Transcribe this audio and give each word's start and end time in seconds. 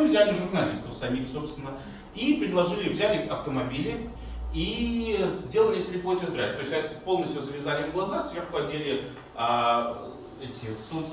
Мы 0.00 0.06
взяли 0.06 0.32
журналистов 0.32 0.94
самих, 0.94 1.28
собственно, 1.28 1.72
и 2.14 2.32
предложили, 2.38 2.88
взяли 2.88 3.28
автомобили 3.28 4.08
и 4.54 5.26
сделали 5.28 5.78
слепой 5.78 6.18
тест-драйв. 6.18 6.56
То 6.56 6.60
есть 6.62 6.98
полностью 7.04 7.42
завязали 7.42 7.84
им 7.84 7.92
глаза, 7.92 8.22
сверху 8.22 8.56
одели 8.56 9.04
а, 9.34 10.10
эти, 10.42 10.72
солнце, 10.90 11.12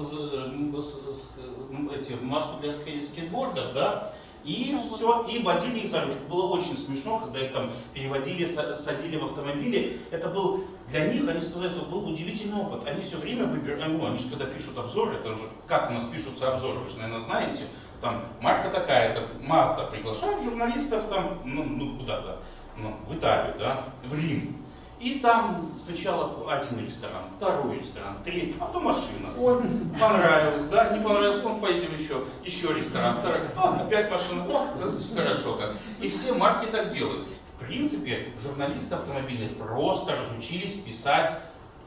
эти 1.99 2.13
маску 2.23 2.61
для 2.61 2.71
скейтборда, 2.71 3.73
да, 3.73 4.13
и 4.45 4.79
все, 4.87 5.25
и 5.29 5.39
водили 5.39 5.79
их 5.79 5.89
за 5.89 6.05
ручку. 6.05 6.19
Было 6.29 6.45
очень 6.45 6.77
смешно, 6.77 7.19
когда 7.19 7.41
их 7.41 7.51
там 7.51 7.69
переводили, 7.93 8.45
садили 8.45 9.17
в 9.17 9.25
автомобиле. 9.25 9.97
Это 10.11 10.29
был 10.29 10.63
для 10.87 11.11
них, 11.11 11.27
они 11.27 11.41
сказали, 11.41 11.75
это 11.75 11.81
был 11.81 12.07
удивительный 12.07 12.61
опыт. 12.61 12.87
Они 12.87 13.01
все 13.01 13.17
время 13.17 13.47
выбирали, 13.47 13.91
ну, 13.91 14.07
они 14.07 14.17
же 14.17 14.29
когда 14.29 14.45
пишут 14.45 14.77
обзоры, 14.77 15.15
это 15.15 15.35
же, 15.35 15.43
как 15.67 15.89
у 15.89 15.93
нас 15.93 16.05
пишутся 16.05 16.53
обзоры, 16.53 16.79
вы 16.79 16.87
же, 16.87 16.95
наверное, 16.95 17.19
знаете, 17.25 17.63
там, 18.01 18.23
марка 18.41 18.69
такая-то, 18.69 19.23
Mazda 19.41 19.89
приглашает 19.89 20.41
журналистов 20.43 21.03
там, 21.09 21.41
ну, 21.45 21.63
ну 21.63 21.97
куда-то, 21.97 22.39
ну, 22.77 22.95
в 23.07 23.15
Италию, 23.15 23.55
да, 23.59 23.83
в 24.03 24.13
Рим. 24.13 24.55
И 24.99 25.19
там 25.19 25.71
сначала 25.85 26.51
один 26.51 26.83
ресторан, 26.83 27.21
второй 27.37 27.77
ресторан, 27.77 28.17
третий, 28.23 28.55
а 28.59 28.65
потом 28.65 28.85
машина. 28.85 29.29
Ой, 29.37 29.61
понравилось, 29.99 30.65
да, 30.71 30.97
не 30.97 31.03
понравилось, 31.03 31.43
он 31.45 31.59
поедем 31.59 31.95
еще, 31.95 32.23
еще 32.43 32.73
ресторан, 32.73 33.17
второй, 33.17 33.39
о, 33.55 33.85
опять 33.85 34.09
машина, 34.09 34.43
о, 34.49 34.67
хорошо 35.15 35.55
как. 35.55 35.75
И 36.01 36.09
все 36.09 36.33
марки 36.33 36.65
так 36.65 36.89
делают. 36.89 37.27
В 37.55 37.65
принципе, 37.65 38.33
журналисты 38.41 38.95
автомобильные 38.95 39.49
просто 39.49 40.15
разучились 40.15 40.73
писать 40.73 41.39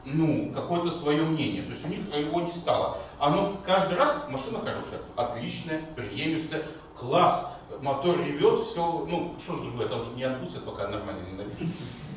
ну, 0.05 0.51
какое-то 0.53 0.91
свое 0.91 1.23
мнение. 1.23 1.63
То 1.63 1.71
есть 1.71 1.85
у 1.85 1.87
них 1.87 1.99
его 2.15 2.41
не 2.41 2.51
стало. 2.51 2.97
Оно 3.19 3.57
каждый 3.65 3.97
раз 3.97 4.25
машина 4.29 4.59
хорошая, 4.59 4.99
отличная, 5.15 5.81
приемистая, 5.95 6.63
класс, 6.95 7.47
мотор 7.81 8.19
ревет, 8.19 8.67
все, 8.67 9.05
ну, 9.09 9.35
что 9.39 9.55
же 9.55 9.61
другое, 9.63 9.85
это 9.85 9.95
уже 9.95 10.11
не 10.15 10.23
отпустят, 10.23 10.65
пока 10.65 10.87
нормально 10.87 11.21
не 11.29 11.37
напишет. 11.37 11.67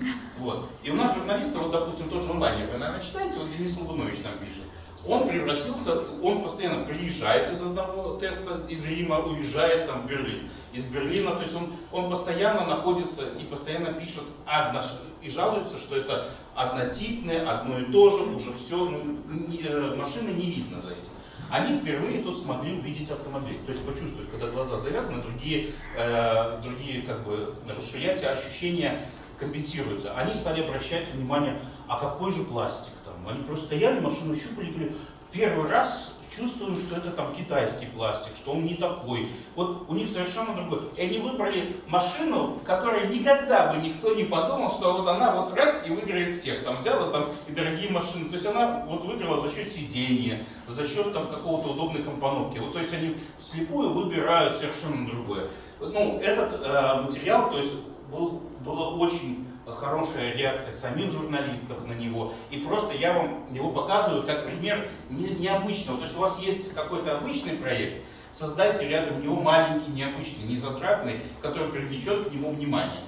Вот. 0.39 0.69
И 0.83 0.91
у 0.91 0.97
нас 0.97 1.15
журналисты, 1.15 1.57
вот, 1.57 1.71
допустим, 1.71 2.09
тоже 2.09 2.29
онлайне, 2.31 2.67
вы, 2.67 2.77
наверное, 2.77 3.01
читаете, 3.01 3.39
вот 3.39 3.51
Денис 3.57 3.77
Лугунович 3.77 4.19
там 4.19 4.33
пишет. 4.39 4.64
Он 5.07 5.29
превратился, 5.29 6.01
он 6.23 6.43
постоянно 6.43 6.85
приезжает 6.85 7.53
из 7.53 7.61
одного 7.61 8.17
теста, 8.19 8.63
из 8.69 8.85
Рима 8.87 9.19
уезжает 9.19 9.87
там 9.87 10.03
в 10.03 10.07
Берлин. 10.07 10.49
Из 10.73 10.85
Берлина, 10.85 11.33
то 11.33 11.43
есть 11.43 11.55
он, 11.55 11.73
он 11.93 12.11
постоянно 12.11 12.67
находится 12.67 13.23
и 13.39 13.45
постоянно 13.45 13.93
пишет 13.93 14.23
одно, 14.47 14.81
и 15.21 15.29
жалуется, 15.29 15.79
что 15.79 15.97
это 15.97 16.29
однотипное, 16.55 17.49
одно 17.49 17.81
и 17.81 17.93
то 17.93 18.11
же, 18.11 18.25
уже 18.35 18.53
все, 18.55 18.77
ну, 18.77 19.19
не, 19.27 19.59
э, 19.59 19.95
машины 19.95 20.31
не 20.31 20.51
видно 20.51 20.81
за 20.81 20.93
этим. 20.93 21.11
Они 21.51 21.79
впервые 21.79 22.23
тут 22.23 22.39
смогли 22.39 22.79
увидеть 22.79 23.11
автомобиль, 23.11 23.59
то 23.67 23.73
есть 23.73 23.85
почувствовать, 23.85 24.31
когда 24.31 24.49
глаза 24.49 24.79
завязаны, 24.79 25.23
другие, 25.23 25.73
э, 25.97 26.59
другие 26.63 27.03
как 27.03 27.25
бы 27.25 27.55
восприятия, 27.79 28.29
ощущения 28.29 29.07
компенсируются. 29.39 30.15
Они 30.17 30.33
стали 30.33 30.63
обращать 30.63 31.13
внимание, 31.13 31.59
а 31.89 31.99
какой 31.99 32.31
же 32.33 32.45
пластик 32.45 32.95
Они 33.28 33.42
просто 33.44 33.67
стояли, 33.67 34.00
машину 34.00 34.34
щупали, 34.34 34.70
говорили, 34.70 34.92
первый 35.33 35.70
раз 35.70 36.14
чувствуем, 36.36 36.77
что 36.77 36.97
это 36.97 37.11
там 37.11 37.34
китайский 37.34 37.86
пластик, 37.86 38.36
что 38.36 38.53
он 38.53 38.64
не 38.64 38.75
такой. 38.75 39.28
Вот 39.55 39.89
у 39.89 39.94
них 39.94 40.08
совершенно 40.08 40.55
другой. 40.55 40.80
И 40.97 41.03
они 41.03 41.19
выбрали 41.19 41.77
машину, 41.86 42.58
которая 42.64 43.06
никогда 43.06 43.72
бы 43.72 43.80
никто 43.80 44.14
не 44.14 44.25
подумал, 44.25 44.70
что 44.70 44.92
вот 44.92 45.08
она 45.08 45.34
вот 45.34 45.55
раз 45.55 45.75
и 45.86 45.91
выиграет 45.91 46.39
всех. 46.39 46.64
Там 46.64 46.77
взяла 46.77 47.11
там 47.11 47.27
и 47.47 47.52
дорогие 47.52 47.91
машины. 47.91 48.27
То 48.27 48.34
есть 48.34 48.47
она 48.47 48.84
вот 48.86 49.05
выиграла 49.05 49.47
за 49.47 49.55
счет 49.55 49.72
сидения, 49.72 50.45
за 50.69 50.86
счет 50.86 51.12
там 51.12 51.28
какого-то 51.28 51.70
удобной 51.70 52.02
компоновки. 52.02 52.58
Вот, 52.58 52.72
то 52.72 52.78
есть 52.80 52.92
они 52.92 53.17
вслепую 53.39 53.92
выбирают 53.92 54.56
совершенно 54.56 55.06
другое. 55.08 55.48
Ну, 55.80 56.19
этот 56.20 56.61
э, 56.64 57.02
материал, 57.02 57.50
то 57.50 57.58
есть 57.58 57.75
был, 58.11 58.42
было 58.64 58.97
очень 58.97 59.47
хорошая 59.67 60.34
реакция 60.34 60.73
самих 60.73 61.11
журналистов 61.11 61.87
на 61.87 61.93
него. 61.93 62.34
И 62.51 62.59
просто 62.59 62.97
я 62.97 63.14
вам 63.14 63.45
его 63.52 63.70
показываю 63.70 64.25
как 64.25 64.47
пример 64.47 64.86
не, 65.11 65.29
необычного. 65.29 65.98
То 65.98 66.05
есть 66.05 66.17
у 66.17 66.20
вас 66.20 66.39
есть 66.39 66.75
какой-то 66.75 67.17
обычный 67.17 67.57
проект, 67.57 68.05
создайте 68.33 68.89
рядом 68.89 69.23
него 69.23 69.36
маленький, 69.41 69.91
необычный, 69.91 70.45
незатратный, 70.45 71.20
который 71.41 71.70
привлечет 71.70 72.29
к 72.29 72.33
нему 72.33 72.51
внимание. 72.51 73.01